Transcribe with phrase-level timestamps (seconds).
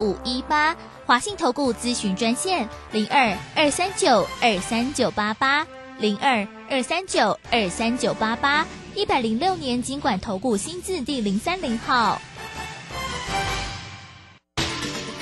[0.00, 0.76] 五一八
[1.06, 5.66] 华信投顾咨询专线零二二三九二三九八八
[5.98, 8.64] 零二二三九二三九八八
[8.94, 12.22] 一百零六年经管投顾新字第零三零号。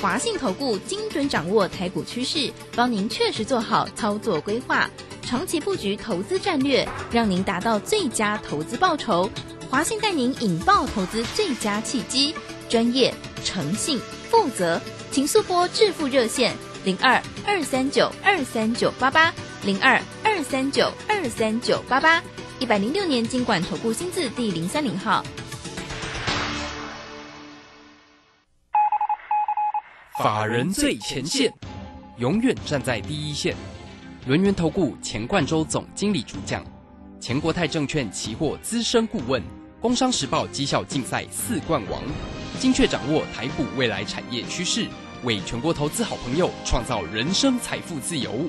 [0.03, 4.90] 华信投顾精准掌握台股趋势，帮您确实做好操作规划，
[5.22, 9.31] 长期布局投资战略，让您达到最佳投资报酬。
[9.71, 12.35] 华信带您引爆投资最佳契机，
[12.69, 13.99] 专业、诚信、
[14.31, 14.81] 负责，
[15.11, 16.55] 请速拨致富热线
[16.85, 19.33] 零二二三九二三九八八
[19.65, 22.23] 零二二三九二三九八八
[22.59, 25.25] 一百零六年经管投顾新字第零三零号。
[30.23, 31.52] 法人最前线，
[32.16, 33.55] 永远站在第一线。
[34.27, 36.65] 轮源投顾钱冠洲总经理主讲，
[37.21, 39.43] 前国泰证券期货资深顾问，
[39.80, 42.02] 工商时报绩效竞赛四冠王，
[42.59, 44.87] 精确掌握台股未来产业趋势，
[45.23, 48.48] 为全国投资好朋友创造人生财富自由。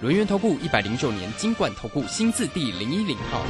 [0.00, 3.44] 轮源投顾一百零九年金管投顾新字第零一零号。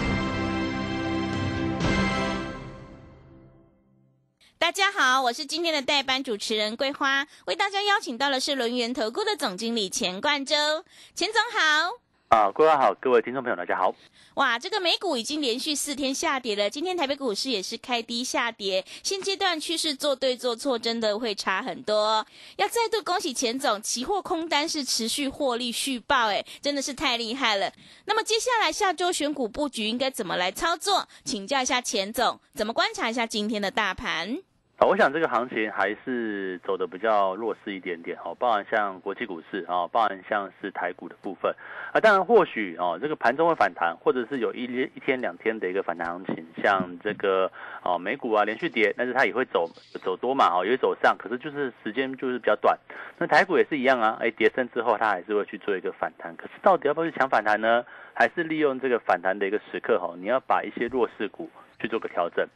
[4.59, 10.55] 大家好，我是今天的代班主持人桂花，为大家邀请到的是轮源投顾的总经理钱冠洲，
[11.15, 12.02] 钱总好。
[12.33, 13.95] 啊，各位好，各位听众朋友大家好。
[14.37, 22.27] 哇，这个美股已经连续四天下跌了，今天台北股市也是开低下跌，现阶段趋势做对做错真的会差很多。
[22.57, 27.71] 要再度恭喜钱总，期货空单是持续获利续报，哎，真的是太厉害了。
[28.07, 31.07] 那么接下来下周选股布局应该怎么来操作？
[31.27, 34.39] 请教一下钱总，怎么观察一下今天的大盘？
[34.87, 41.55] 我想这个行情还是走的比较弱势一点点哦，包含像国际股市啊，包含像是台股的部分
[41.93, 42.01] 啊。
[42.01, 47.51] 当然，或许哦，这个盘中会反弹，或者是有一一天两天的一个反弹行情，像这个
[47.83, 49.71] 哦美股啊连续跌，但是它也会走
[50.03, 52.79] 走多嘛哦，也会走上，可是就是时间就是比较短。
[53.19, 57.85] 那台股也是一样啊，哎跌升之后它还是会去做一个反弹，可是到底要不要去抢反弹呢？
[58.15, 61.49] 还是利用这个反弹的一个时刻哈，你要把一些弱势股
[61.81, 62.47] 去做个调整。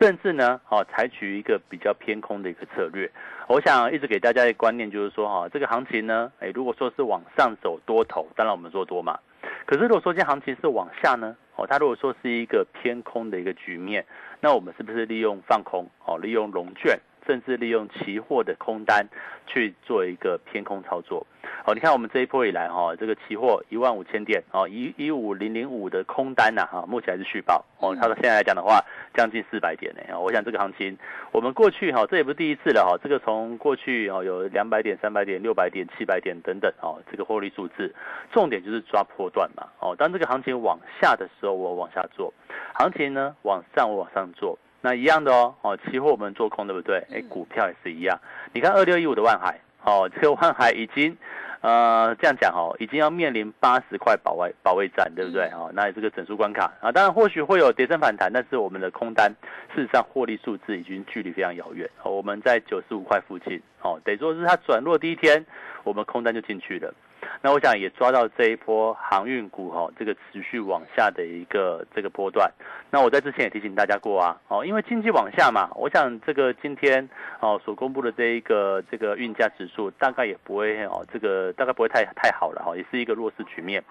[0.00, 3.10] 甚至呢，哦，采取一个比较偏空的一个策略。
[3.48, 9.18] 我想一直给大家一个观念，就是说，哈，这个行情呢，哎，如果说是往上走多头，当然我们做多嘛。
[9.66, 14.06] 可是如果说这行情是往下呢，哦，它如果说是一个偏空的一个局面，
[14.40, 16.96] 那我们是不是利用放空，哦，利用融券，
[17.28, 19.06] 甚至利用期货的空单
[19.46, 21.26] 去做一个偏空操作？
[21.66, 27.94] 哦，你看我们这一波以来哈，这个期货一万五千点哦，一一五零零五的空单呐哈，目前还是续报哦。
[27.94, 30.18] 它到现在来讲的话，将近四百点呢。
[30.18, 30.96] 我想这个行情，
[31.32, 32.98] 我们过去哈，这也不是第一次了哈。
[33.02, 37.94] 这个从过去哦有两百点、三百点、六百点、七百点等等哦，这个获利数字，
[38.32, 39.94] 重点就是抓破段嘛哦。
[39.96, 42.32] 当这个行情往下的时候，我往下做；
[42.74, 44.58] 行情呢往上，我往上做。
[44.80, 47.04] 那一样的哦哦，期货我们做空对不对？
[47.12, 48.18] 哎，股票也是一样。
[48.52, 51.16] 你看二六一五的万海哦， 这个万海已经。
[51.60, 55.46] 呃，这样讲哦，已经要面临八十块保卫保卫战，对不对？
[55.48, 59.28] 哦，那这个整数关卡啊，当然或许会有跌升反弹，但是我们的空单
[59.74, 61.90] 事实上获利数字已经距离非常遥远。
[62.04, 65.44] 我们在九十五块附近，哦，得说是它转弱第一天，
[65.82, 66.94] 我们空单就进去了。
[67.40, 72.50] 那我想也抓到这一波航运股哈，这个持续往下的一个这个波段。
[72.90, 77.08] 那我在之前也提醒大家过啊，哦，因为经济往下嘛，我想这个今天
[77.40, 83.82] 哦所公布的这一个这个运价指数大概也不会哦，这个大概不会太太好了哈，也是一个弱势局面。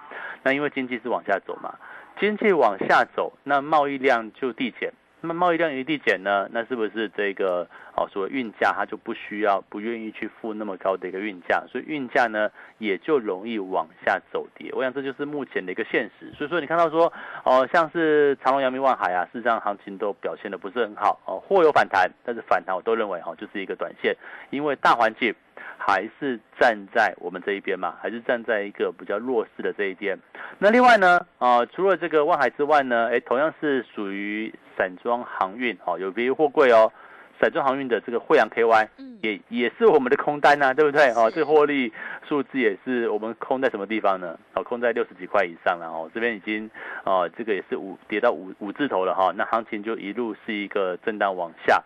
[0.43, 1.75] 那因为经济是往下走嘛，
[2.19, 4.91] 经济往下走，那贸易量就递减。
[5.19, 14.71] 那么贸易量一递减呢，那是不是这个哦，所谓运价它就不需要、不愿意去付那么高的一个运价，所以运价呢也就容易往下走跌。
[14.73, 16.31] 我想这就是目前的一个现实。
[16.37, 17.11] 所以说你看到说
[17.43, 24.15] 哦，像是长隆、阳明、万海啊，事实上行情都表现的不是很好哦，或有反弹，但是反弹我都认为哈就是一个短线，
[24.51, 25.33] 因为大环境。
[25.77, 27.95] 还是站在我们这一边嘛？
[28.01, 30.17] 还是站在一个比较弱势的这一边？
[30.59, 31.25] 那另外呢？
[31.39, 33.09] 啊，除了这个万海之外呢？
[33.11, 36.91] 哎，同样是属于散装航运，哦，有别于货柜哦。
[37.39, 38.87] 散装航运的这个惠阳 KY，
[39.21, 41.09] 也也是我们的空单呐， 对不对？
[41.11, 41.91] 哦，这个获利
[42.27, 44.37] 数字也是我们空在什么地方呢？
[44.53, 46.09] 哦，空在六十几块以上了哦。
[46.13, 46.69] 这边已经
[47.03, 49.31] 哦，这个也是五跌到五五字头了哈。
[49.35, 51.83] 那行情就一路是一个震荡往下。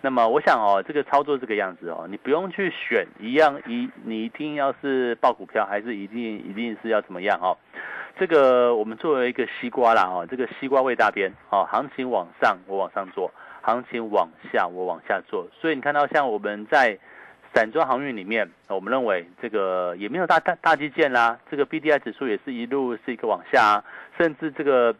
[0.00, 7.56] 那么我想哦，这个操作这个样子哦，你不用去选一样一，你一定要是报股票，还是一定一定是要怎么样哦？
[8.16, 13.32] 这个我们作为一个西瓜啦哦，这个西瓜味大边哦，行情往上我往上做，
[13.64, 16.98] 行情往下我往下做，所以你看到像我们在
[17.54, 23.82] 散装航运里面，我们认为这个也没有大大大基建啦，这个 B D I 指数也是一路是一个往下，
[24.18, 24.94] 甚至这个。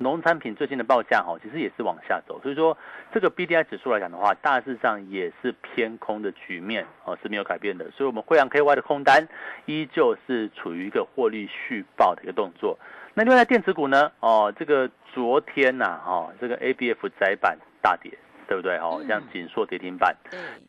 [0.00, 2.78] 农产品最近的报价哈，其实也是往下走，所以说
[3.12, 7.90] 这个 B D I 指数来讲的话，大致上也是偏空的局面哦，是没有改变的。
[7.90, 9.26] 所以，我们汇阳 K Y 的空单
[9.66, 12.78] 依旧是处于一个获利续报的一个动作。
[13.18, 14.12] 那另外电子股呢？
[14.20, 18.16] 哦，这个昨天呐，哈，这个 A B F 窄板大跌。
[18.46, 18.78] 对不对？
[18.78, 20.16] 哦，像锦硕跌停板，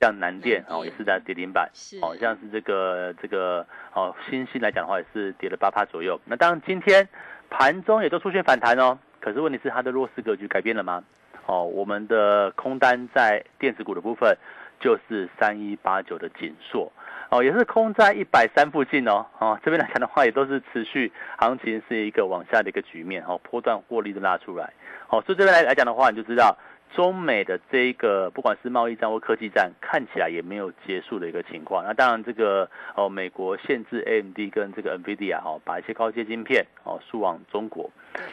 [0.01, 1.69] 像南电哦也是在跌停板，
[2.01, 6.19] 哦像是这个这个哦新兴来讲的话也是跌了八趴左右。
[6.25, 7.07] 那当然今天
[7.49, 11.01] 盘中也都出现反弹哦，可是问题是它的弱势格局改变了吗？
[11.45, 14.37] 哦，我们的空单在电子股的部分
[14.81, 16.91] 就是三一八九的锦硕，
[17.29, 24.73] 哦也是空在一百三附近哦，哦这边来讲的话也都是持续行情是一个往下的一个局面哦，波段获利的拉出来，
[25.09, 26.57] 哦所以这边来来讲的话你就知道。
[26.95, 31.85] 中美的这一个，不管是贸易战或科技战，看起来也没有结束的一个情况。
[31.85, 37.87] 那当然，这个哦，美国限制 AMD 跟这个 NVIDIA 哦，把一些高阶晶片哦输往中国，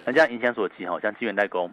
[0.06, 1.70] 那这样影响所及哈，像晶圆代工，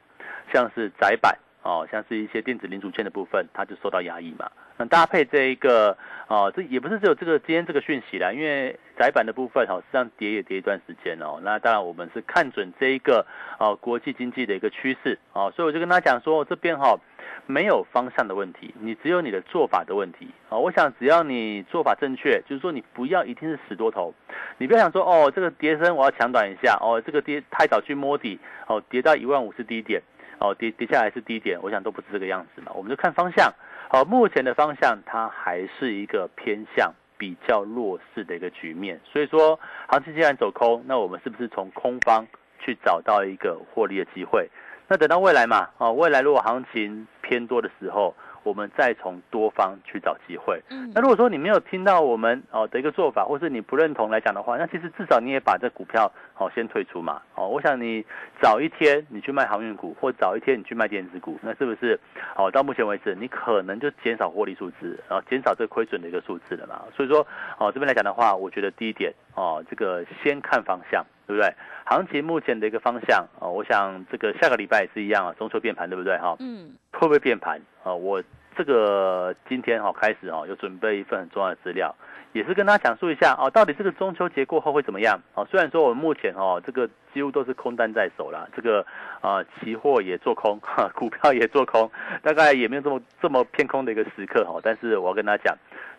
[0.52, 1.34] 像是窄板
[1.64, 4.52] 哦，像是一些电子零组件的部分，它就受到压抑嘛。
[4.78, 11.40] 那搭配这一个哦，这也不是只有这个今天这个讯息啦，因为窄板的部分哦，实际上跌也跌一段时间哦。
[11.44, 13.26] 那当然我们是看准这一个
[13.60, 17.00] 哦国际经济的一个趋势哦，所以我就跟他讲说，这边哈
[17.46, 20.58] 没有方向的问题，你只有你的做法的问题啊。
[20.58, 24.14] 我想只要你做法正确，就是说你不要一定是死多头，
[24.58, 30.02] 你不要想说哦这个跌升我要抢短一下哦，这个跌太早去摸底哦，跌到一万五是低点
[30.44, 33.50] 哦，跌跌下来是低点，我想都不是这个样子嘛，我们就看方向。
[33.88, 39.58] 好，目前的方向它还是一个偏向比较弱势的一个局面，所以说
[39.88, 42.28] 行情既然走空，那我们是不是从空方
[42.60, 44.50] 去找到一个获利的机会？
[44.90, 48.14] 那等到未来嘛，哦，未来如果行情偏多的时候。
[48.44, 50.62] 我们再从多方去找机会。
[50.70, 57.22] 嗯，那如果说你没有听到我们哦的一个做法，或是你不认同来讲的话，那其实至少你也把这股票哦先退出嘛。
[57.36, 58.06] 哦，我想你
[58.42, 62.00] 早一天你去卖航运股，或早一天你去卖电子股，那是不是
[62.36, 62.52] 哦？
[62.52, 66.82] 到目前为止，你可能就减少获利数字，然后减少这亏损的一个数字了嘛。
[66.96, 67.26] 所以说
[67.58, 71.54] 哦这边来讲的话，我觉得第一点哦，这个先看方向，对不对？
[71.86, 76.18] 行情目前的一个方向哦，我想这个下个礼拜也是一样啊，中秋变盘，对不对？
[76.18, 76.76] 哈，嗯。
[77.04, 77.94] 会不会变盘啊？
[77.94, 78.24] 我
[78.56, 81.94] 这个今天哈开始哈，有准备一份很重要的资料，
[82.32, 85.44] 也是跟大家讲述一下哦，到底这个中秋节过后会怎么样啊？
[85.52, 88.86] 虽然说我们目前哦，这个几乎都是空单在手啦，这个
[89.20, 90.58] 啊，期货也做空，
[90.96, 91.92] 股票也做空，
[92.22, 94.58] 大概也没有这么这么偏空的一个时刻哈。
[94.64, 95.58] 但是我要跟大家讲，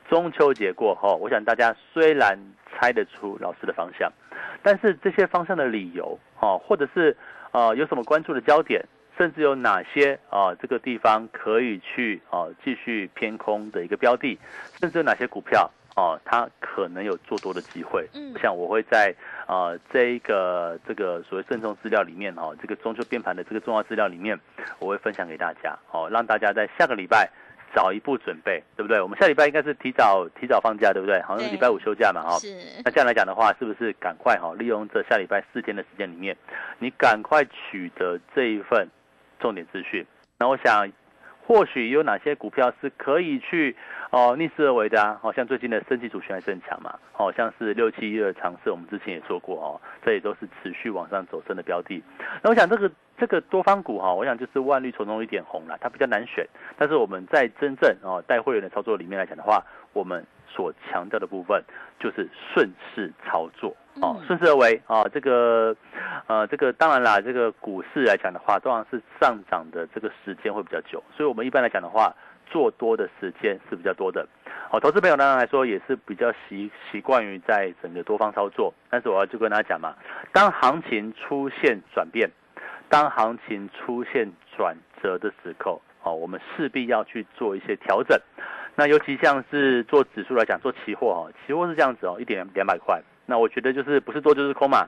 [0.09, 2.39] 中秋节过后，我想大家虽然
[2.73, 4.11] 猜得出老师的方向，
[4.63, 7.15] 但是这些方向的理由哦，或者是
[7.53, 8.83] 呃有什么关注的焦点？
[9.17, 10.55] 甚至有哪些啊？
[10.61, 14.39] 这个地方可以去啊继续偏空的一个标的，
[14.81, 18.09] 甚至有哪些股票啊，它可能有做多的机会。
[18.15, 19.15] 嗯，我想我会在
[19.47, 24.39] 啊这一个这个所谓慎重资料里面哈，这个中秋变盘的这个重要资料里面，
[24.81, 27.31] 我会分享给大家哦，让大家在下个礼拜
[27.73, 29.01] 早一步准备，对不对？
[29.01, 31.23] 我们下礼拜应该是提早提早放假，对不对？
[31.23, 32.39] 好像礼拜五休假嘛，哈。
[32.39, 32.49] 是。
[32.85, 36.37] 那这样来讲的话，是不是赶快哈，利用这下礼拜四天的时间里面，
[36.81, 38.89] 你赶快取得这一份。
[39.45, 40.07] 重点资讯，
[40.39, 40.91] 那我想，
[41.47, 43.77] 或许有哪些股票是可以去
[44.09, 45.19] 哦逆势而为的啊？
[45.21, 52.03] 好像最近的升级主权还是很强嘛，好像是六七一二尝试，我们之前也说过哦，这也都是持续往上走升的标的。
[52.43, 56.49] 那我想这个这个多方股哈，我想就是万绿丛中一点红了，它比较难选，
[56.79, 59.63] 但是我们在真正哦带会员的操作里面来讲的话，
[59.93, 60.25] 我们。
[60.47, 61.61] 所强调的部分
[61.99, 65.05] 就是顺势操作哦，顺势而为啊。
[65.13, 65.75] 这个
[66.27, 72.15] 呃，这个当然啦，这个股市来讲的话，当然是上涨的这个时间会比较久，所以我们一般来讲的话，
[72.47, 74.27] 做多的时间是比较多的。
[74.71, 79.95] 好，投资朋友当然来说也是比较习习惯于在整个多方操作，但是我要就跟大家讲嘛，
[80.33, 82.29] 当行情出现转变，
[82.89, 88.19] 当行情出现转折的时候，哦，我们势必要去做一些调整。
[88.75, 93.01] 那尤其像是做指数来讲，做期货哈，期货是这样子哦，一点两百块。
[93.27, 94.87] 那我觉得就是不是多就是空嘛，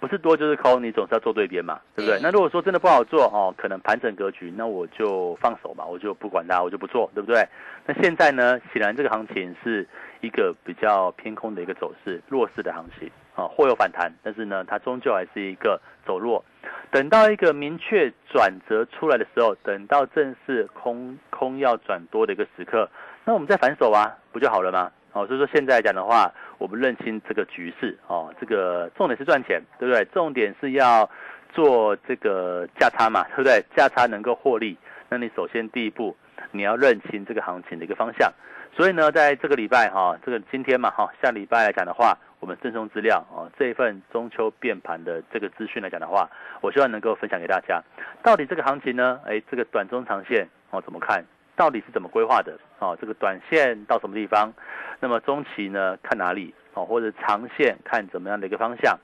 [0.00, 2.20] 不是多就是空，你总是要做对边嘛，对不对？
[2.22, 7.46] 那如果说真的不好做哦，可能盘整格局，那我就放手嘛，我就不管它，我就不做，对不对？
[7.86, 9.86] 那现在呢，显然这个行情是
[10.20, 16.44] 一个比较偏空的一个走势，弱势的行情啊，或有反弹，但是呢，它终究还是一个走弱。
[16.90, 22.88] 等到一个明确转折出来的时候，等到正式空空要转多的一个时刻。
[23.24, 24.90] 那我们再反手啊，不就好了吗？
[25.12, 30.04] 哦，所以说现在讲的话，我们认清这个局势哦，这个重点是赚钱，对不对？
[30.06, 31.08] 重点是要
[31.52, 33.64] 做这个价差嘛，对不对？
[33.76, 34.76] 价差能够获利，
[35.08, 36.16] 那你首先第一步
[36.50, 38.32] 你要认清这个行情的一个方向。
[38.76, 46.28] 所以呢，在这个礼拜哈，这个今天嘛哈，下礼拜来讲的话，我们赠送资料哦，这一份中秋变盘的这个资讯来讲的话，
[46.60, 47.82] 我希望能够分享给大家。
[48.22, 49.20] 到底这个行情呢？
[49.24, 51.24] 哎，这个短中长线哦怎么看？
[51.56, 52.56] 到底是怎么规划的？
[52.78, 54.52] 哦，这个短线到什么地方？
[55.00, 55.96] 那么中期呢？
[56.02, 56.54] 看哪里？
[56.74, 58.98] 哦，或者长线看怎么样的一个方向？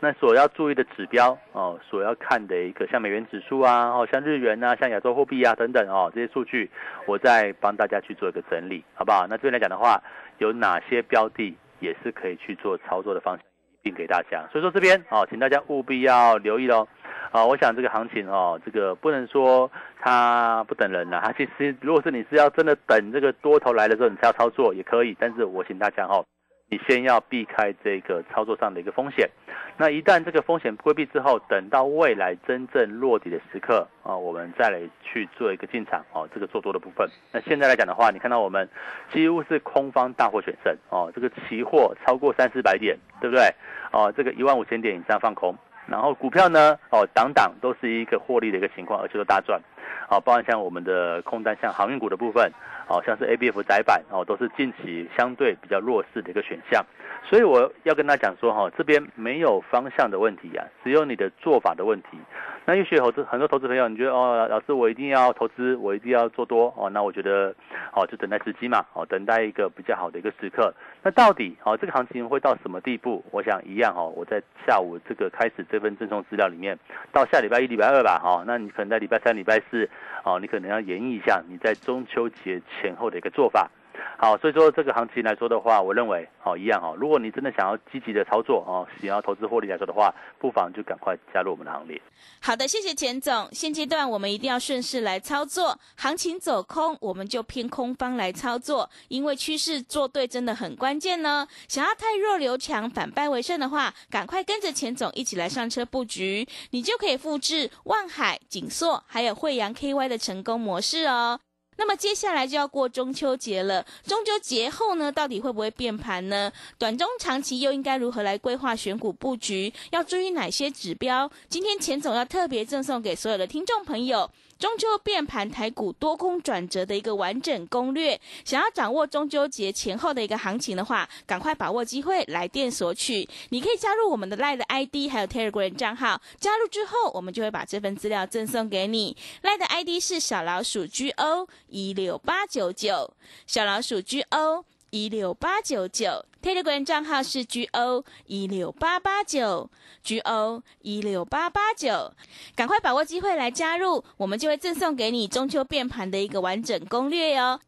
[0.00, 6.70] 那所要注意的指标哦，所要看的一个像美元指数啊，哦，像日元啊，像亚洲货币啊等等哦，这些数据
[7.06, 9.26] 我再帮大家去做一个整理，好不好？
[9.28, 10.02] 那这边来讲的话，
[10.38, 13.44] 有哪些标的也是可以去做操作的方向，
[13.82, 14.48] 并给大家。
[14.50, 16.88] 所以说这边哦，请大家务必要留意喽。
[17.30, 19.70] 啊，我想这个行情哦，这个不能说
[20.00, 26.24] 它不等人了，它其实如果是你是要真的等这个多头来的时候，你才要操作也可以，但是我请大家哦。
[26.72, 29.28] 你先要避开这个操作上的一个风险，
[29.76, 37.08] 那一旦这个风险规避之后，等到未来真正落底的时刻啊，我们再来去做一个进场哦，这个做多的部分。
[37.32, 38.68] 那现在来讲的话，你看到我们
[39.12, 43.52] 几乎是空方大获全胜哦，这个期货超过三四百点，对不对？
[43.90, 45.52] 哦，这个一万五千点以上放空，
[45.90, 49.60] 然后股票呢，哦，档档都是一个获利的一个情况，而且都大赚。
[50.08, 52.50] 好，包含像我们的空单，像航运股的部分。
[52.90, 56.84] 好像是 A B F 窄板哦，都是近期相对比较弱势的一个选项，
[57.22, 62.18] 所以我要跟他讲说哈，这边没有方向的问题呀，只有你的做法的问题。
[62.64, 67.54] 那有些投资很多投资朋友，你觉得哦，老师我一定要投资，我一定要做多哦，那我觉得
[67.94, 70.74] 哦，就等待时机嘛，哦，等待一个比较好的一个时刻。
[71.02, 73.24] 那到底哦，这个行情会到什么地步？
[73.30, 76.78] 我想一样哦，我在下午这个开始这份赠送资料里面，
[77.10, 79.88] 到下礼拜一、礼拜二吧，哈，那你可能在礼拜三、礼拜四
[80.24, 83.70] 哦，你可能要演绎一下你在中秋节前后的一个做法。
[84.18, 86.94] 好，所以说这个行情来说的话，我认为哦一样哦。
[86.98, 92.00] 如果你真的想要积极的操作哦，想要投资获利来说的话，不妨就赶快加入我们的行列。
[92.40, 93.48] 好的，谢谢钱总。
[93.52, 101.46] 现阶段我们一定要顺势来操作，行情走空我们就偏空方来操作，因为趋势做对真的很关键呢。
[101.66, 111.40] 想要太弱留强，反败为胜的话，赶快跟着钱总一起来上车布局，你就可以复制万海、锦硕还有惠阳 KY 的成功模式哦。
[111.80, 116.52] 那么接下来就要过中秋节了，中秋节后呢，到底会不会变盘呢？
[116.76, 119.72] 短中长期又应该如何来规划选股布局？
[119.90, 121.30] 要注意哪些指标？
[121.48, 124.30] 今天钱总要特别赠送给所有的听众朋友。
[124.60, 133.26] 中秋变盘台股多空转折的一个完整攻略，想要掌握中秋节前后的一个行情的话，赶快把握机会来电索取。
[133.48, 136.20] 你可以加入我们的 Line 的 ID，还有 Telegram 账号。
[136.38, 139.16] 加入之后，我们就会把这份资料赠送给你。
[139.42, 143.14] Line 的 ID 是小老鼠 GO 一六八九九，
[143.46, 144.66] 小老鼠 GO。
[144.90, 149.70] 一六八九九，Telegram 账号是 G O 一六八八九
[150.02, 152.12] ，G O 一六八八九，
[152.54, 157.60] 赶快把握机会来加入，我们就会赠送给你中秋变盘的一个完整攻略哟。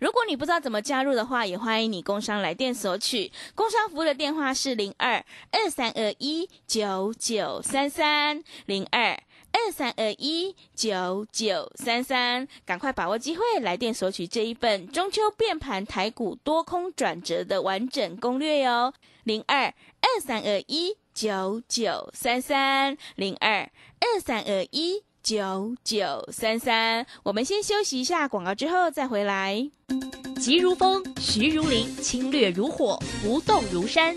[0.00, 9.20] 如果你不知道怎么加入的话，也欢迎你工商来电索取，工商服务的电话是零二二三二一九九三三零二。
[9.52, 18.92] 二三二一九九三三，赶快把握机会，来电索取这一份中秋变盘台股多空转折的完整攻略哟。
[19.24, 27.06] 零二二三二一九九三三，零二二三二一九九三三。
[27.24, 29.70] 我们先休息一下广告，之后再回来。
[30.40, 34.16] 急如风，徐如林，侵略如火，不动如山。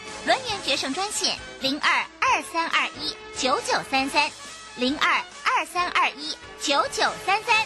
[0.23, 4.29] 轮圆决胜专线零二二三二一九九三三
[4.77, 5.13] 零二
[5.43, 7.65] 二三二一九九三三。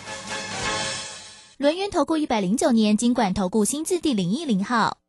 [1.58, 5.05] 轮圆投顾一百零九年经管投顾新字第零一零号。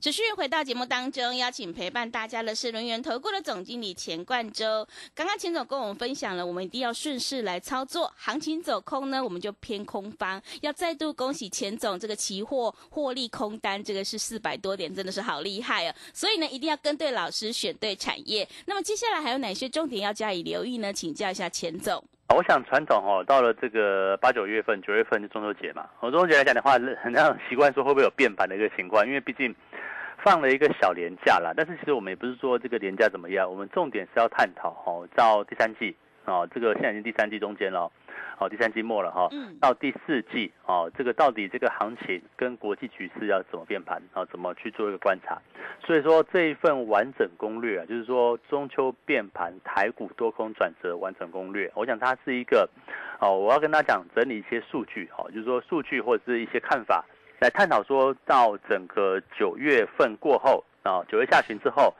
[0.00, 4.88] 持续回到节目当中，邀请陪伴大家的是轮源投顾的总经理钱冠洲。
[5.14, 10.40] 刚刚钱总跟我们分享了，我们一定要顺势来操作，行情走空呢，我们就偏空方。
[10.62, 15.94] 要再度恭喜钱总，这个期货获利空单，这个是四百多点，真的是好厉害哦。
[16.14, 18.48] 所以呢，一定要跟对老师，选对产业。
[18.64, 20.90] 那么接下来还有哪些重点要加以留意呢？
[20.90, 22.02] 请教一下钱总。
[22.34, 25.84] 我想传统哦，到了这个八九月份，九月份就中秋节嘛。
[25.98, 29.54] 我中秋节来讲的话， 很让习惯说会不会有变盘的一个情况，因为毕竟。
[30.22, 37.90] 放了一个小年假啦，但是其实我们也不是说这个年假怎么样，我们重点是要探讨哦，到第三季哦，这个现在已经第三季中间了，
[38.38, 44.24] 哦，第三季末了哈，嗯，到第四季哦，这个到底这个行情跟国际局势要怎么变盘啊？
[44.26, 45.40] 怎么去做一个观察？
[45.84, 52.68] 所以说这一份完整攻略啊，就是说中秋变盘台股多空转折完整攻略，我想它是一个
[53.20, 57.04] 哦，我要跟大家讲整理一些数据哦，就是说数据或者是一些看法。
[57.40, 61.94] 来探讨说到整个九月份过后啊，九月下旬之后，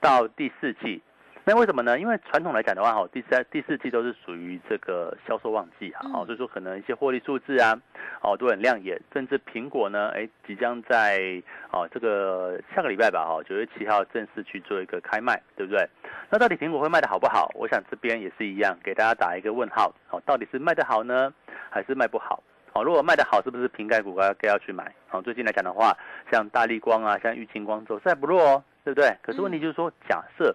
[0.00, 1.02] 到第四季，
[1.44, 2.00] 那为什么呢？
[2.00, 7.78] 因为传统来讲的话，哈，第三、第四季都是属于这个销售旺季啊，哦，所以说可能一些获利数字啊，
[8.22, 8.98] 哦，都很亮眼。
[9.12, 15.86] 甚至苹果呢，哎，即将在哦这个下个礼拜吧，哈，九月七号正式去做一个开卖，对不对？
[16.30, 17.50] 那到底苹果会卖的好不好？
[17.54, 21.30] 我想这边也是一样，给大家打一个问号，哦，到底是卖的好呢，
[21.68, 22.42] 还是卖不好？
[22.76, 24.94] 哦，如果卖的好，是不是瓶盖股该该要去买？
[25.10, 25.96] 哦，最近来讲的话，
[26.30, 29.16] 像大力光啊，像玉清光走势不弱哦，对不对？
[29.22, 30.54] 可是问题就是说，假设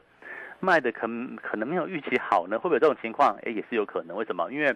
[0.59, 1.07] 卖的可
[1.41, 3.35] 可能没有预期好呢，会不会有这种情况？
[3.41, 4.15] 哎，也是有可能。
[4.15, 4.51] 为什么？
[4.51, 4.71] 因为，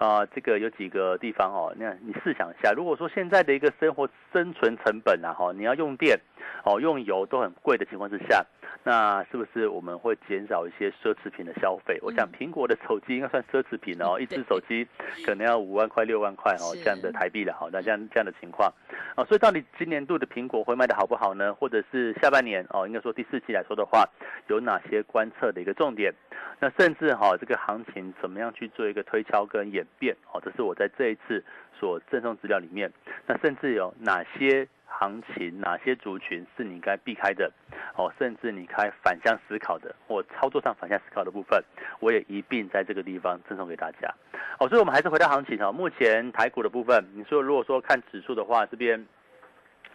[0.00, 6.20] 呃，这个有几个地方哦，那你试想一下，如果说现在的一个生活生存成本啊，哈，你要用电，
[6.64, 8.44] 哦，用油都很贵的情况之下。
[8.84, 11.98] 那是不是我们会减少一些奢侈品的消费？
[12.02, 14.86] 我想苹果的手机应该算奢侈品哦，一只手机
[15.24, 17.68] 可能要五万块、六万块哦，这样的台币的哈。
[17.72, 18.72] 那这样这样的情况
[19.14, 21.54] 啊，所以到底今年度的苹果会卖的好不好呢？
[21.54, 24.04] 或者是下半年哦，应该说第四季来说的话，
[24.48, 26.12] 有哪些观测的一个重点？
[26.58, 30.16] 那甚至哈，这个行情怎么样去做一个推敲跟演变？
[30.32, 31.44] 哦，这是我在这一次
[31.78, 32.92] 所赠送资料里面。
[33.26, 34.66] 那甚至有哪些？
[34.98, 37.50] 行情哪些族群是你该避开的？
[37.96, 41.62] 哦，甚至你该反向思考的，或操作上反向思考的部分，
[42.00, 44.14] 我也一并在这个地方赠送给大家。
[44.58, 45.72] 哦，所以我们还是回到行情哦。
[45.72, 49.06] 目前台股的部分，你说如果说看指数的话，这边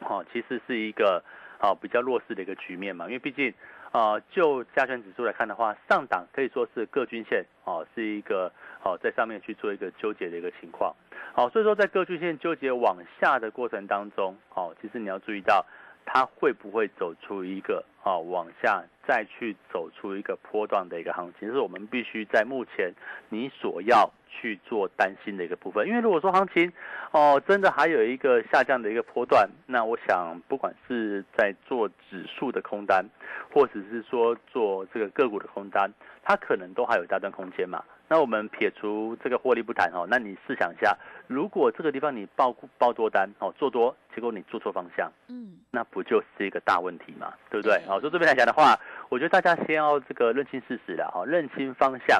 [0.02, 1.24] 哦，其实是一个
[1.60, 3.54] 哦比较弱势的一个局面嘛，因为毕竟。
[3.92, 8.52] 啊，就加权指数来看的话，上档可以说是各均线哦，是一个
[8.84, 10.94] 哦在上面去做一个纠结的一个情况。
[11.34, 15.66] 好，所以说在各均线纠结往下的过程当中，哦，其实你要注意到
[16.08, 22.92] 它会不会走出一个啊往下再去走出一个波段的一个行情，是我们必须在目前
[23.30, 24.10] 你所要。
[24.30, 26.72] 去做担心的一个部分，因为如果说行情
[27.12, 33.04] 哦真的还有一个下降的一个波段，那我想不管是在做指数的空单，
[33.52, 35.92] 或者是说做这个个股的空单，
[36.22, 37.84] 它可能都还有大段空间嘛。
[38.08, 45.47] 那我们撇除这个获利不谈哦，那你试想一下，如果这个地方你报报多单哦做多，结果你做错方向，嗯，
[45.78, 47.80] 那不就是一个大问题嘛，对不对？
[47.86, 48.76] 好，从这边来讲的话，
[49.10, 52.20] 我觉得大家先要这个认清事实了哈，认清方向，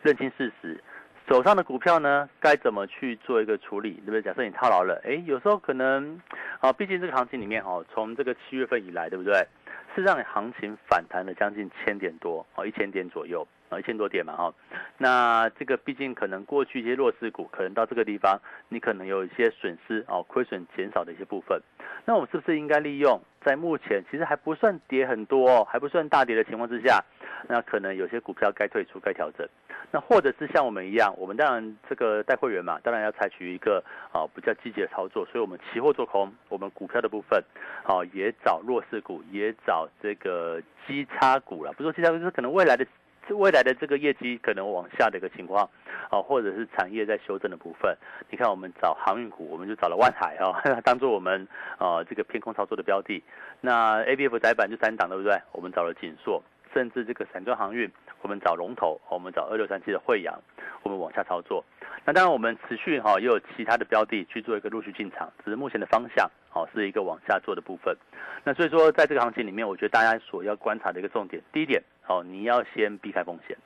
[0.00, 0.82] 认清事实。
[1.28, 4.22] 手上的股票呢，该怎么去做一个处理，对不对？
[4.22, 6.18] 假设你套牢了，哎，有时候可能，
[6.60, 9.46] 啊，毕竟这个行情里面哈，从这个七月份以来，对不对？
[9.94, 14.54] 是让行情反弹了将近千点多，哦，一千点左右，啊，一千多点嘛，哈。
[14.98, 21.60] 那这个毕竟可能过去一些弱势股，可能到这个地方，你可能有一些损失，哦，亏损减少的一些部分。
[22.06, 27.02] 那我们是不是应该利用在目前其实还不算跌很多，还不算大跌的情况之下，
[27.48, 29.48] 那可能有些股票该退出、该调整。
[29.90, 33.82] 那或者是像我们一样，我们当然这个带会员嘛，当然要采取一个
[34.12, 37.42] 啊比较积极的操作，所以我们期货做空，我们股票的部分，
[37.86, 41.72] 哦也找弱势股，也找这个基差股了。
[41.74, 42.84] 不说基差股，就是可能未来的
[43.30, 45.66] 未来的这个业绩可能往下的一个情况，
[46.10, 47.96] 啊或者是产业在修正的部分。
[48.28, 53.22] 你看我们找航运股，我们就找了万海啊， 当做我们啊这个偏空操作的标的。
[53.60, 55.40] 那 A B F 窄板就三档，对不对？
[55.52, 56.42] 我们找了锦硕。
[56.72, 57.88] 甚至这个散装航运，
[58.20, 60.36] 我们找龙头，我们找二六三七的惠阳，
[60.82, 61.64] 我们往下操作。
[62.04, 67.96] 那当然，我们持续哈也有其他的标的去做一个陆续进场，只是目前的方向哦是一个往下做的部分。
[68.42, 73.56] 那所以说，在这个行情里面，我觉得大家所要观察的一个重点，第一点哦，你要先避开风险。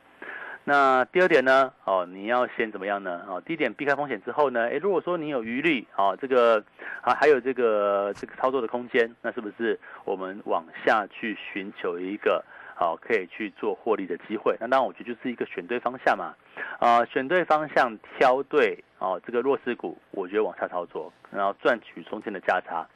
[0.64, 3.22] 那第二点呢，哦，你要先怎么样呢？
[3.28, 6.62] 哦，第一点避开风险之后呢，诶，如果说你有余力，哦，这个
[7.00, 12.44] 啊还有这个这个操作的空间，那是不是我们往下去寻求一个？
[12.74, 14.56] 好，可以去做获利的机会。
[14.60, 16.32] 那当然，我觉得就是一个选对方向嘛，
[16.78, 22.86] 啊，选对方向，挑对哦，这个弱势股，我觉得往下操作，然后赚取中间的价差。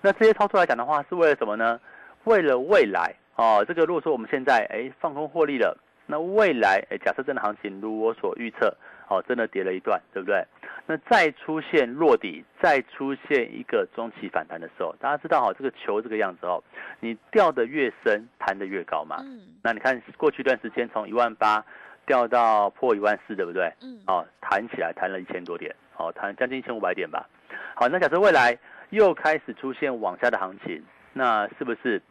[0.00, 1.80] 那这些操作来讲的话，是为了什么呢？
[2.22, 8.76] 为了未来哦，这个如果说我们现在哎放空获利了，那未来哎假设真的行情如我所预测
[9.08, 10.44] 哦，真的跌了一段，对不对？
[10.86, 16.62] 那再出现落底，再出现一个中期反弹的时候，大家知道哈，这个球这个样子哦，
[17.00, 19.18] 你掉的越深，弹的越高嘛。
[19.20, 19.40] 嗯。
[19.62, 21.64] 那你看过去一段时间从一万八
[22.04, 23.72] 掉到破一万四，对不对？
[23.80, 24.00] 嗯。
[24.08, 27.28] 哦，弹起来弹了一千多点，哦，弹将近一千五百点吧。
[27.74, 28.58] 好，那假设未来
[28.90, 32.02] 又开始出现往下的行情，那是不是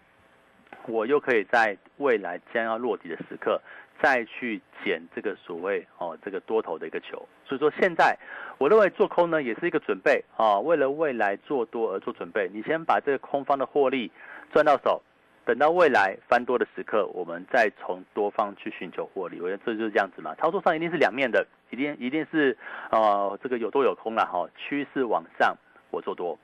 [0.87, 3.61] 我又可以在未来将要落底的时刻，
[4.01, 7.27] 再去捡这个所谓哦这个多头的一个球？
[7.45, 8.17] 所以说现在
[8.57, 12.49] 我认为做空呢也是一个准备啊，为了未来做多而做准备。
[12.53, 14.11] 你先把这个空方的获利
[14.51, 15.01] 赚到手，
[15.45, 19.39] 等到未来翻多的时刻，我们再从多方去寻求获利。
[19.41, 21.45] 我觉得这就是这样子嘛，操作上一定是两面的。
[21.69, 22.57] 一定一定是，
[22.89, 24.45] 呃，这个有多有空了哈。
[24.57, 25.55] 趋势往上，
[25.89, 26.37] 我做多；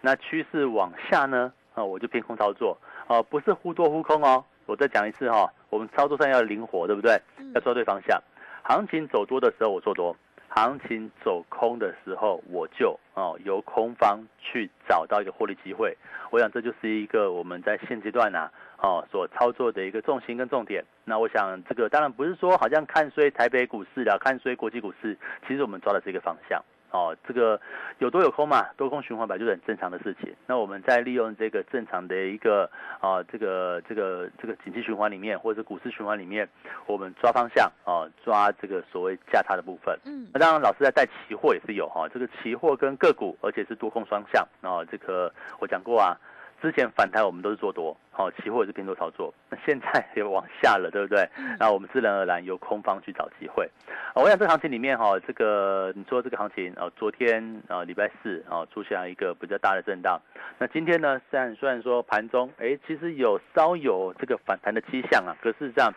[0.00, 2.76] 那趋势往下呢，啊，我就偏空操作。
[3.06, 4.44] 哦，不是忽多忽空哦。
[4.66, 7.20] 我再讲一次哈，我们操作上要灵活，对不对？
[7.54, 8.20] 要抓对方向。
[8.62, 10.16] 行情走多的时候我做多，
[10.48, 15.96] 行情走空的时候我就哦由空方去找到一个获利机会。
[16.30, 18.48] 我想这就是一个我们在现阶段呢。
[18.78, 26.60] 哦，所操作的一个重心跟重点，那我想这个当然不是说好像看衰台北股市啊，看衰国际股市，其实我们抓的是一个方向。
[26.92, 27.60] 哦，这个
[27.98, 30.32] 有多有空嘛，多空循环本来就是很正常的事情。
[30.46, 36.48] 那我们在利用这个正常的一个啊，这个这个这个景气循环里面，或者是股市循环里面，
[36.86, 39.98] 我们抓方向啊，抓这个所谓价差的部分。
[40.04, 44.46] 嗯，那当然老师在带期货也是有哈，这个期货跟个股，而且是多空双向。
[44.60, 46.16] 啊，这个我讲过啊。
[46.60, 49.32] 之前反弹我们都是做多，好，期货也是偏多操作。
[49.48, 51.26] 那现在也往下了，对不对？
[51.58, 53.68] 那我们自然而然由空方去找机会。
[54.14, 60.20] 我想这个行情里面哈，这个你说这个行情啊，昨天啊礼拜四啊出现了一个比较大的震荡。
[60.58, 65.92] 那今天呢，虽然虽然说盘中哎，其实有稍有这个反弹的迹象啊，可是这样。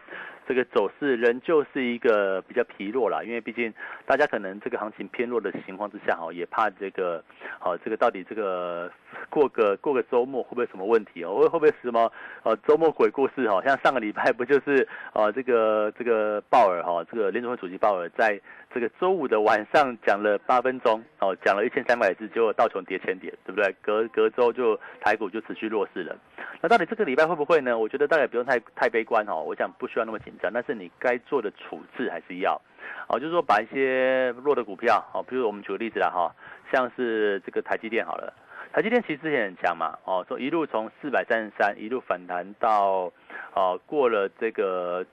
[0.47, 3.73] 这个走势仍旧是一个比较疲弱啦，因为毕竟
[4.05, 7.23] 大家可能这个行情偏弱的情况之下，哈，也怕这个，
[7.57, 8.91] 好，这个到底这个
[9.27, 11.33] 过个过个周末会不会什么问题哦？
[11.33, 12.04] 会会不会什么
[12.43, 13.49] 呃周末鬼故事？
[13.49, 18.39] 哈，像上个礼拜不就是呃这个这个鲍尔哈，这个联储会主席鲍尔在。
[18.73, 23.73] 这个周五的晚上讲了八分钟，哦，讲了一千三百字，结果道琼跌千点，对不对？
[23.81, 26.13] 隔隔周就台股就持续弱势了。
[26.59, 27.77] 那到底这个礼拜会不会呢？
[27.77, 32.61] 我觉得大概不用太太悲观哦，我想不需要那么紧张，但是你该做的处置还是要，
[33.07, 36.29] 哦，就是说把一些弱的股票，哦，比如我们举个例子啦，哈，
[36.69, 38.33] 像是这个台积电好了，
[38.75, 43.09] 台积电其实之前很强嘛，哦，说一路从四百三十三一路反弹到，
[43.53, 45.05] 哦，过了这个。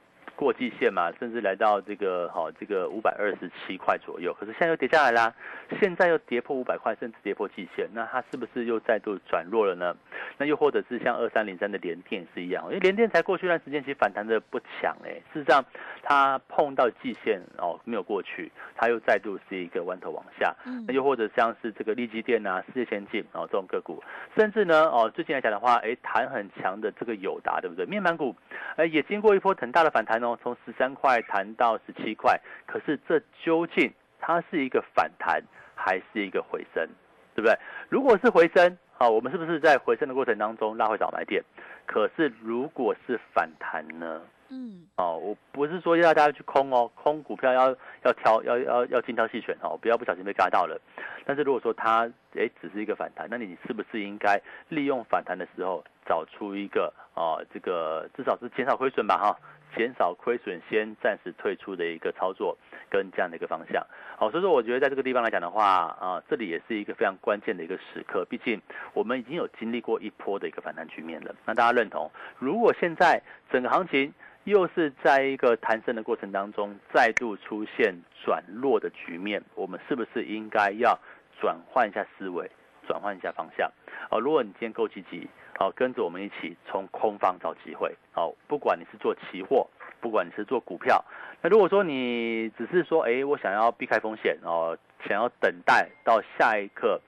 [0.43, 5.33] 过季线嘛，甚至来到这个好这个五百二十七块左右，可是现在又跌下来啦，
[5.79, 9.95] 现在又跌破五百块，甚至跌破季线，那它是不是又再度转弱了呢？
[10.37, 15.63] 那又或者是像二三零三的联电是一样，因为联电才过去一段时间其实反弹的不强哎，事实上
[16.01, 20.55] 它碰到季线哦没有过去，它又再度是一个弯头往下。
[20.87, 24.01] 那又或者像是这个利基电啊、世界先进哦这种个股，
[24.37, 27.85] 甚至呢哦最近来讲的话，哎弹很强的这个友达对不对？
[27.85, 28.33] 面板股
[28.77, 30.13] 哎也经过一波很大的反弹。
[30.41, 35.41] 从十三块弹到十七块，可是这究竟它是一个反弹
[35.75, 36.87] 还是一个回升，
[37.35, 37.57] 对不对？
[37.89, 41.43] 如果是回升，好，我们是不是在回升的过程当中拉回早买点？
[41.85, 44.21] 可是如果是反弹呢？
[44.49, 50.79] 嗯，哦，我不是说要大家去空哦，空股票要要挑要要要精挑细选哦，不要不小心被嘎到了。
[51.25, 59.37] 但是如果说它哎只是一个反弹，那你是不是应该利用反弹的时候找出一个啊这个至少是减少亏损吧哈？
[59.75, 62.55] 减少亏损，先暂时退出的一个操作，
[62.91, 63.83] 跟这样的一个方向。
[64.19, 65.65] 好，所以说我觉得在这个地方来讲的话，
[65.99, 68.23] 啊，这里也是一个非常关键的一个时刻。
[68.25, 68.61] 毕竟
[68.93, 71.33] 我们已经有经历过一波的一个反弹局面了。
[71.43, 72.11] 那大家认同？
[72.37, 73.19] 如果现在
[73.51, 74.13] 整个行情
[74.43, 80.99] 又是在一个弹升的过程当中，再度出现转弱的局面，我们是不是应该要
[81.41, 82.47] 转换一下思维，
[82.87, 83.67] 转换一下方向？
[84.11, 85.27] 哦，如果你今天够积极。
[85.57, 87.95] 好，跟着我们一起从空方找机会。
[88.11, 89.67] 好，不管你是做期货，
[90.01, 91.03] 不管你是做股票，
[91.41, 96.99] 那如果说你只是说，哎，我想要避开风险哦，想要等待到下一刻，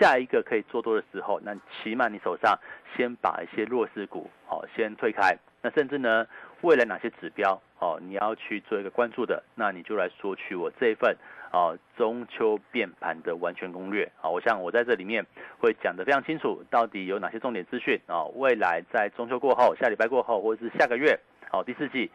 [0.00, 2.58] 下一个可以做多的时候，那起码你手上
[2.96, 5.36] 先把一些弱势股，好，先推开。
[5.62, 6.26] 那甚至呢，
[6.62, 11.14] 未来哪些指标，哦，你要去做一个关注的，那你就来索取我这一份。
[11.50, 14.30] 啊，中秋变盘的完全攻略啊！
[14.30, 15.26] 我想我在这里面
[15.58, 18.24] 会讲得非常清楚，到底有哪些重点资讯啊？
[18.36, 21.18] 未来在中秋过后、下礼拜过后，或者是下个月，
[21.50, 22.10] 好第四季，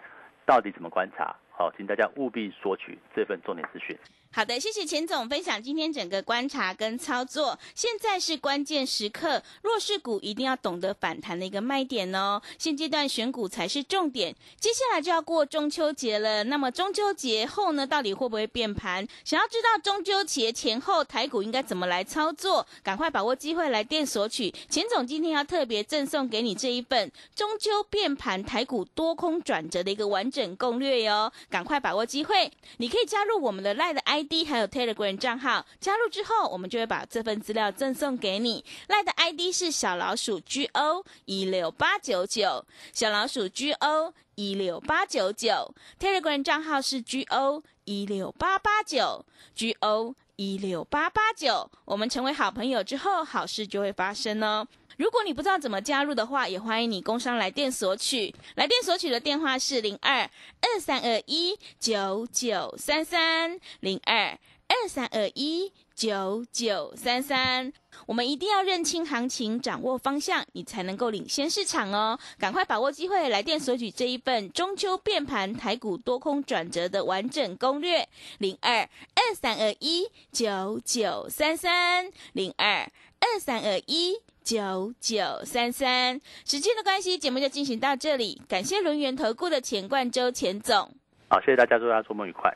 [0.45, 1.35] 到底怎么观察？
[1.51, 3.97] 好，请大家务必索取这份重点资讯。
[4.35, 7.57] 好的，谢谢钱总分享今天整个观察跟操作。
[7.73, 12.41] 现在是关键时刻，弱势股一定要懂得反弹的一个卖点哦。
[12.59, 14.35] 现阶段选股才是重点。
[14.59, 19.07] 接下来就要过中秋节了，那么中秋节后呢，到底会不会变盘？
[19.23, 24.53] 想要知道中秋节前后台股应该怎么来操作，赶快把握机会来电索取。
[24.67, 32.51] 钱总今天要特别赠送给你这一份中秋变盘台股多空转折的一个完整攻略哟，赶快把握机会。
[32.79, 34.47] 你可以加入我们的赖的 I ID。
[34.47, 38.63] 还有 Telegram 账号加入之后，我们就会把这份资料赠送给你。
[38.87, 45.73] 赖的 ID 是小老鼠 G O 一六八九九，小老鼠 G O 一六八九九。
[45.99, 51.69] Telegram 账号是 G O 一六八八九，G O 一六八八九。
[51.85, 54.67] 我们成为好朋友之后，好事就会发生哦。
[54.97, 58.33] 如果你不知道怎么加入的话，也欢迎你工商来电索取。
[58.55, 60.21] 来电索取的电话是零二
[60.61, 67.71] 二三二一九九三三零二二三二一九九三三。
[68.05, 72.19] 我们一定要认清行情，掌握方向，你才能够领先市场哦！
[72.37, 78.07] 赶快把握机会，来电索取这一份中秋变盘台股多空转折的完整攻略。
[78.39, 78.81] 零二
[79.15, 84.19] 二三二一九九三三零二二三二一。
[84.45, 88.39] 九九三三，时间的关系，节目就进行到这里。
[88.47, 90.91] 感谢轮圆投顾的钱冠周钱总，
[91.29, 92.55] 好，谢谢大家，祝大家周末愉快。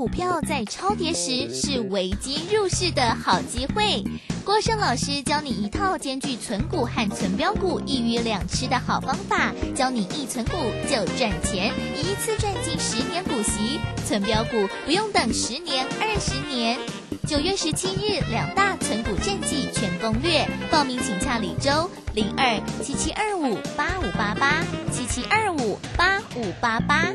[0.00, 4.02] 股票在超跌时是危机入市的好机会。
[4.46, 10.52] 郭胜老师教你一套兼具存股和存标股一鱼两吃的好方法，教你一存股
[10.88, 16.78] 就赚钱，一次赚进十年股息，存标股不用等十年二十年。
[17.26, 27.12] 九月十七日两大存股战绩全攻略，报名请洽李周零二七七二五八五八八七七二五八五八八。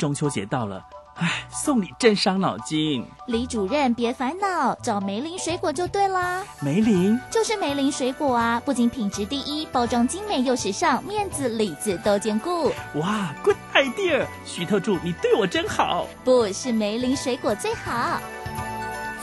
[0.00, 0.82] 中秋节到了。
[1.16, 3.04] 哎，送礼真伤脑筋。
[3.26, 6.42] 李主任别烦恼，找梅林水果就对啦。
[6.60, 12.72] 梅林就是梅林水果啊，不仅品质第一，包装精美又时尚，面子里子都兼顾。
[12.94, 14.24] 哇，good idea！
[14.46, 16.06] 徐特助，你对我真好。
[16.24, 18.18] 不是梅林水果最好，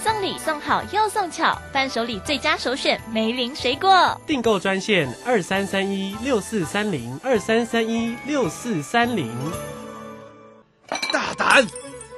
[0.03, 4.15] 送礼送好又送巧，伴手礼最佳首选梅林水果。
[4.27, 9.31] 订购专线二三三一六四三零二三三一六四三零。
[11.11, 11.67] 大胆！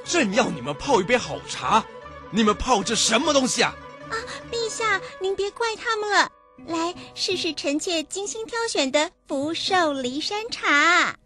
[0.04, 1.84] 朕要你们泡一杯好茶，
[2.30, 3.74] 你们泡这什么东西啊？
[4.10, 4.14] 啊，
[4.50, 6.30] 陛下，您别怪他们了。
[6.66, 11.16] 来试试臣妾精心挑选的福寿梨山茶。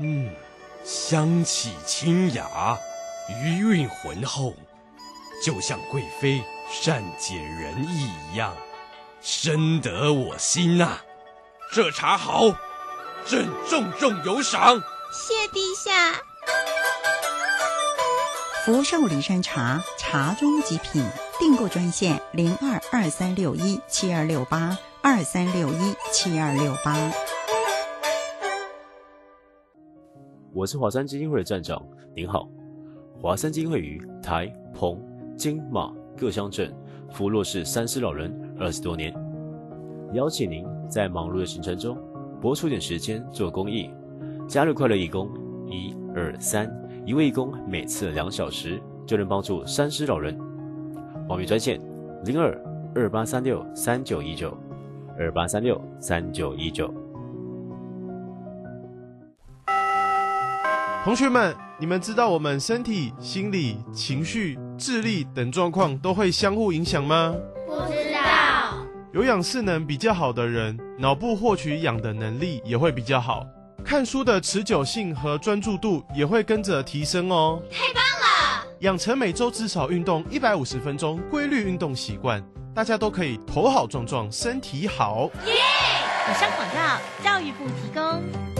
[0.00, 0.30] 嗯，
[0.84, 2.78] 香气清雅，
[3.42, 4.54] 余韵浑厚，
[5.44, 8.54] 就像贵妃善解人意一样，
[9.22, 11.00] 深得我心呐。
[11.72, 12.48] 这茶好，
[13.24, 14.82] 朕重重有赏。
[15.12, 15.90] 谢陛下。
[18.64, 21.04] 福寿梨山茶，茶中极品。
[21.40, 26.96] 订购专线零二二三六一七二六八二三六一七二六八。
[30.52, 31.82] 我是华山基金会的站长，
[32.14, 32.48] 您好。
[33.20, 34.96] 华山基金会于台、澎、
[35.36, 36.72] 金、马各乡镇
[37.10, 39.12] 扶弱势三师老人二十多年，
[40.12, 41.98] 邀请您在忙碌的行程中
[42.40, 43.90] 拨出点时间做公益，
[44.50, 45.30] 加入快乐义工，
[45.68, 46.68] 一二三。
[47.06, 50.36] 一位义工每次两小时就能帮助三十老人。
[51.28, 51.80] 报名专线：
[52.24, 52.60] 零二
[52.96, 54.58] 二八三六三九一九
[55.16, 56.92] 二八三六三九一九。
[61.04, 67.36] 同学们，你们知道我们身体、心理、情绪、智力等状况都会相互影响吗？
[67.68, 73.46] 不知道有氧势能比较好的人，脑部获取氧的能力也会比较好，
[73.84, 77.60] 看书的持久性和专注度也会跟着提升哦。
[77.70, 78.66] 太棒了！
[78.80, 82.42] 养成每周至少运动一百五十分钟规律运动习惯，
[82.74, 85.28] 大家都可以头好壮壮，身体好。
[85.46, 85.54] 耶！
[86.30, 88.59] 以上广告，教育部提供。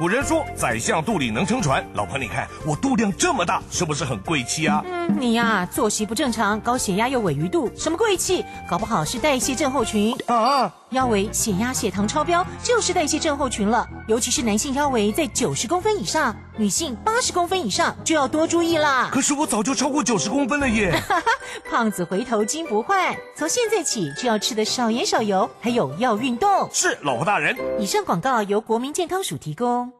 [0.00, 4.82] 古人说宰相肚里能撑船，老婆你看我肚量这么大，是不是很贵气啊？
[4.90, 8.42] 嗯，你呀作息不正常，高血压又尾鱼肚，什么贵气？
[8.66, 10.72] 搞不好是代谢症候群啊！
[10.90, 19.08] 腰围、血压、血糖超标就是代谢症候群了，尤其是男性腰围在九十公分以上，女性八十公分以上就要多注意啦。
[19.12, 21.00] 可是我早就超过九十公分了耶！
[21.70, 26.68] 胖子回头金不换，从现在起就要吃的少盐少油，还有要运动。
[26.72, 27.56] 是老婆大人。
[27.78, 29.99] 以上广告由国民健康署提供。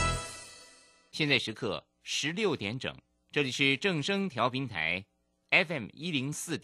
[1.21, 2.97] 现在时刻十六点整，
[3.31, 5.05] 这里是正声调频台
[5.51, 6.59] FM 一零四点。